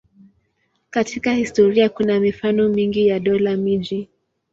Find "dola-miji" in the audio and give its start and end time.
3.19-4.09